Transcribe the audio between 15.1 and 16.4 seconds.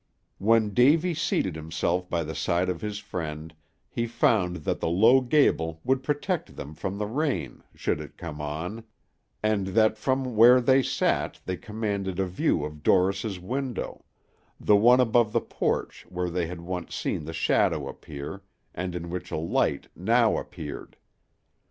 the porch where